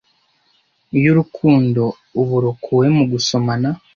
iyo 0.97 1.09
urukundo 1.13 1.83
ubu 2.19 2.35
rukuwe 2.43 2.87
mu 2.97 3.03
gusomana 3.11 3.69